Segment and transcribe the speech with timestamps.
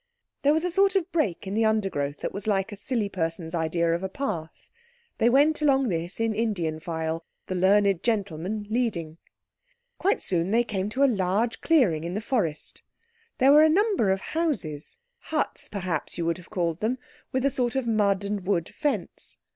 [0.41, 3.53] There was a sort of break in the undergrowth that was like a silly person's
[3.53, 4.67] idea of a path.
[5.19, 9.19] They went along this in Indian file, the learned gentleman leading.
[9.99, 12.81] Quite soon they came to a large clearing in the forest.
[13.37, 17.85] There were a number of houses—huts perhaps you would have called them—with a sort of
[17.85, 19.37] mud and wood fence.